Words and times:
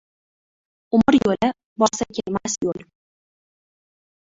Umr 0.99 1.13
yo‘li– 1.17 1.51
borsa 1.85 2.09
kelmas 2.17 2.59
yo‘l. 2.67 2.83